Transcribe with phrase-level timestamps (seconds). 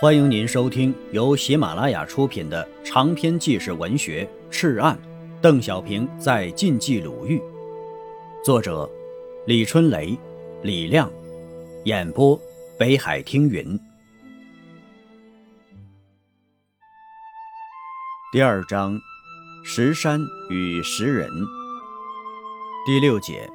[0.00, 4.96] 欢迎您收听由喜马拉雅出品的长篇纪实文学《赤案》，
[5.40, 7.42] 邓小平在晋冀鲁豫，
[8.44, 8.88] 作者
[9.44, 10.16] 李春雷、
[10.62, 11.10] 李亮，
[11.84, 12.40] 演播
[12.78, 13.76] 北海听云。
[18.30, 18.96] 第二章：
[19.64, 21.28] 石山与石人。
[22.86, 23.50] 第六节：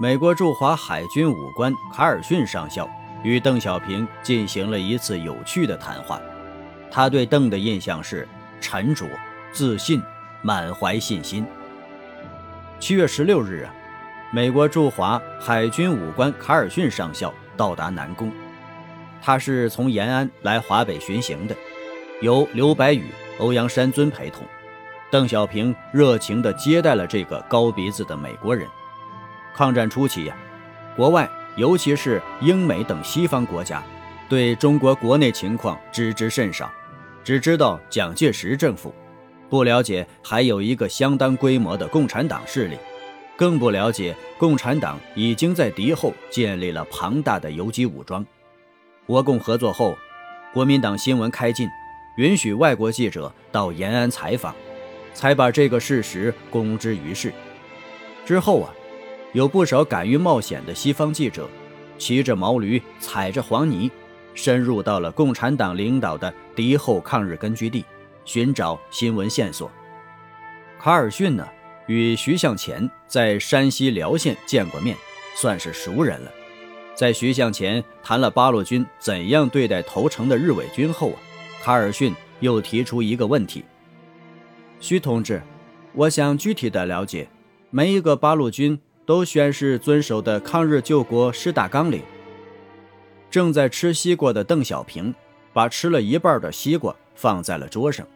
[0.00, 2.90] 美国驻华海军武官卡尔逊上校。
[3.22, 6.20] 与邓小平进行了一次有趣的谈话，
[6.90, 8.26] 他对邓的印象是
[8.60, 9.06] 沉着、
[9.52, 10.00] 自信、
[10.42, 11.44] 满怀信心。
[12.78, 13.74] 七月十六日啊，
[14.30, 18.30] 美国驻华海军武官卡尔逊上校到达南宫，
[19.20, 21.56] 他是从延安来华北巡行的，
[22.20, 23.06] 由刘白羽、
[23.40, 24.46] 欧阳山尊陪同。
[25.10, 28.68] 邓小平热情地接待了这个高鼻子的美国人。
[29.54, 30.36] 抗战初期呀，
[30.94, 31.28] 国外。
[31.58, 33.82] 尤其是英美等西方国家，
[34.28, 36.70] 对中国国内情况知之甚少，
[37.24, 38.94] 只知道蒋介石政府，
[39.50, 42.76] 不了解还有一个相当规模的共产党势力，
[43.36, 48.24] 更不了解共产党已经在敌后建立了庞大的游击武装。
[49.04, 49.98] 国共合作后，
[50.54, 51.68] 国民党新闻开禁，
[52.18, 54.54] 允许外国记者到延安采访，
[55.12, 57.32] 才把这个事实公之于世。
[58.24, 58.72] 之后啊。
[59.34, 61.48] 有不少敢于冒险的西方记者，
[61.98, 63.90] 骑着毛驴，踩着黄泥，
[64.34, 67.84] 深入到了共产党领导的敌后抗日根据地，
[68.24, 69.70] 寻找新闻线索。
[70.80, 71.46] 卡尔逊呢，
[71.86, 74.96] 与徐向前在山西辽县见过面，
[75.36, 76.32] 算是熟人了。
[76.94, 81.18] 在徐向前谈了八路军怎样对待投诚的日伪军后啊，
[81.62, 83.62] 卡尔逊又提出一个问题
[84.80, 85.42] ：“徐同志，
[85.92, 87.28] 我想具体的了解
[87.70, 92.02] 每一个八路军。”都宣誓遵守的抗日救国十大纲领。
[93.30, 95.14] 正在吃西瓜的邓小平，
[95.54, 98.06] 把吃了一半的西瓜放在了桌上，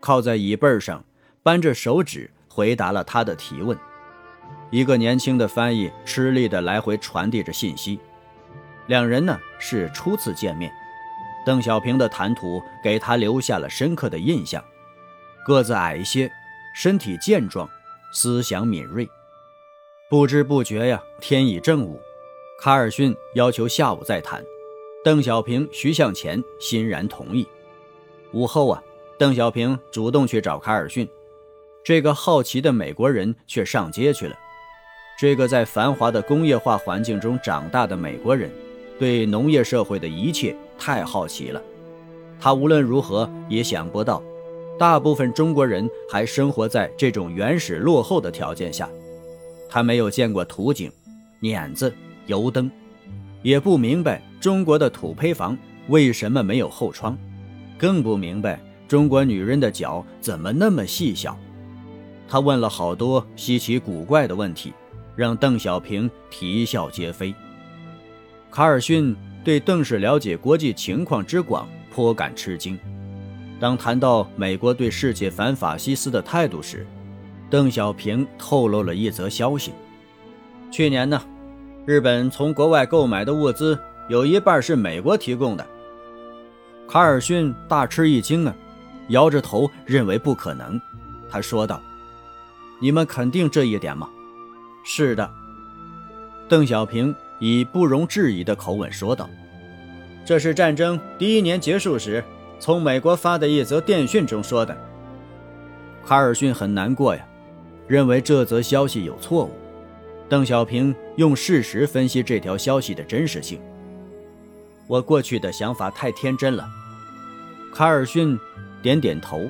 [0.00, 1.04] 靠在椅背上，
[1.44, 3.78] 扳着手指回答了他的提问。
[4.72, 8.00] 一个年轻的翻译吃力地来回传递着信息。
[8.88, 10.68] 两人呢是初次见面，
[11.46, 14.60] 邓小平的谈吐给他留下了深刻的印象。
[15.46, 16.28] 个子矮一些，
[16.74, 17.70] 身体健壮，
[18.12, 19.08] 思想敏锐。
[20.10, 21.98] 不知不觉呀，天已正午。
[22.60, 24.44] 卡尔逊要求下午再谈，
[25.02, 27.46] 邓小平、徐向前欣然同意。
[28.32, 28.82] 午后啊，
[29.18, 31.08] 邓小平主动去找卡尔逊，
[31.82, 34.36] 这个好奇的美国人却上街去了。
[35.18, 38.50] 这个在繁华的工业化环境中长大的美国人，
[38.98, 41.62] 对农业社会的一切太好奇了。
[42.38, 44.22] 他无论如何也想不到，
[44.78, 48.86] 大部分中国人还生活在这种原始落后的条件下。
[49.74, 50.88] 他没有见过土井、
[51.40, 51.92] 碾子、
[52.26, 52.70] 油灯，
[53.42, 55.58] 也不明白中国的土坯房
[55.88, 57.18] 为什么没有后窗，
[57.76, 61.36] 更不明白中国女人的脚怎么那么细小。
[62.28, 64.72] 他问了好多稀奇古怪的问题，
[65.16, 67.34] 让邓小平啼笑皆非。
[68.52, 72.78] 卡尔逊对邓氏了解国际情况之广颇感吃惊。
[73.58, 76.86] 当谈到美国对世界反法西斯的态度时，
[77.50, 79.72] 邓小平透露了一则消息：
[80.70, 81.22] 去年呢，
[81.86, 83.78] 日本从国外购买的物资
[84.08, 85.64] 有一半是美国提供的。
[86.88, 88.54] 卡尔逊大吃一惊啊，
[89.08, 90.80] 摇着头认为不可能。
[91.30, 91.80] 他说道
[92.80, 94.08] ：“你们肯定这一点吗
[94.84, 95.30] ？”“是的。”
[96.48, 99.28] 邓小平以不容置疑的口吻说道
[100.24, 102.22] ：“这是战争第一年结束时
[102.58, 104.76] 从美国发的一则电讯中说的。”
[106.04, 107.26] 卡尔逊很难过呀。
[107.86, 109.50] 认为这则消息有错误，
[110.28, 113.60] 邓小平用事实分析这条消息的真实性。
[114.86, 116.66] 我过去的想法太天真了。
[117.74, 118.38] 卡尔逊
[118.82, 119.40] 点点头，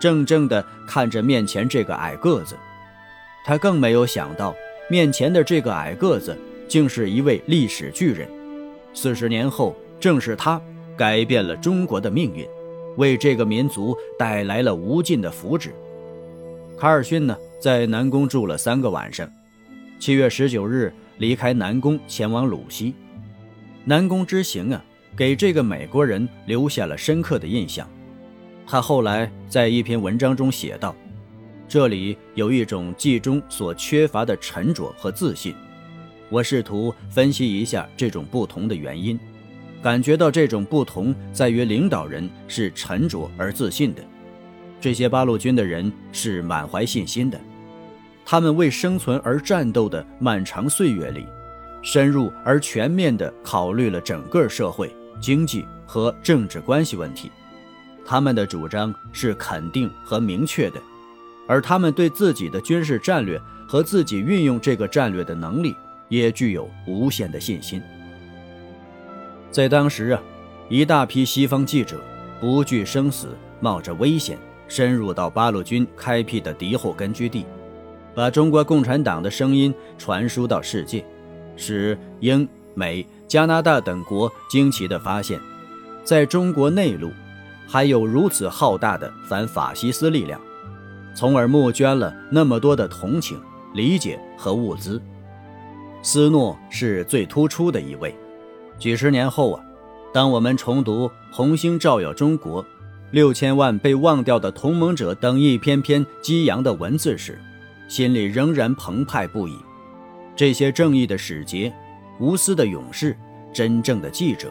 [0.00, 2.54] 怔怔地看着面前这个矮个子。
[3.44, 4.54] 他更没有想到，
[4.90, 6.36] 面前的这个矮个子
[6.68, 8.28] 竟是一位历史巨人。
[8.92, 10.60] 四十年后，正是他
[10.96, 12.46] 改变了中国的命运，
[12.96, 15.70] 为这个民族带来了无尽的福祉。
[16.78, 17.36] 卡尔逊呢？
[17.58, 19.28] 在南宫住了三个晚上，
[19.98, 22.94] 七月十九日离开南宫，前往鲁西。
[23.84, 24.84] 南宫之行啊，
[25.16, 27.88] 给这个美国人留下了深刻的印象。
[28.66, 30.94] 他后来在一篇文章中写道
[31.66, 35.54] ：“这里有一种记中所缺乏的沉着和自信。”
[36.28, 39.18] 我试图分析一下这种不同的原因，
[39.80, 44.02] 感觉到这种不同在于领导人是沉着而自信的。
[44.86, 47.40] 这些八路军的人是满怀信心的，
[48.24, 51.26] 他们为生存而战斗的漫长岁月里，
[51.82, 57.32] 深入而全面地考虑了整个社会，经济和政治关系问题。
[58.06, 60.80] 他们的主张是肯定和明确的，
[61.48, 65.74] 而他们对自己的军事战略和自己运用这个战略的能力
[66.08, 67.82] 也具有无限的信心。
[69.50, 70.22] 在当时啊，
[70.68, 72.00] 一大批西方记者
[72.40, 77.44] 不惧生死，冒着危险深入到八路军开辟的敌后根据地，
[78.14, 81.04] 把中国共产党的声音传输到世界，
[81.56, 85.40] 使英美加拿大等国惊奇地发现，
[86.04, 87.10] 在中国内陆。
[87.68, 90.40] 还有如此浩大的反法西斯力量，
[91.16, 93.40] 从而募捐了那么多的同情、
[93.74, 95.02] 理解和物资。
[96.00, 98.14] 斯诺是最突出的一位。
[98.78, 99.64] 几十年后啊，
[100.12, 102.62] 当我们重读《红星照耀中国》
[103.12, 107.38] 《六千万被忘掉的同盟者》等一篇篇激扬的文字时，
[107.88, 109.56] 心里仍然澎湃不已。
[110.34, 111.72] 这些正义的使节、
[112.18, 113.16] 无私的勇士、
[113.52, 114.50] 真正的记者，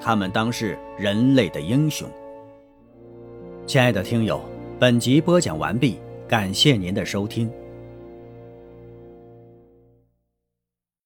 [0.00, 2.08] 他们当是人类的英雄。
[3.66, 4.40] 亲爱的听友，
[4.78, 5.98] 本集播讲完毕，
[6.28, 7.50] 感谢您的收听。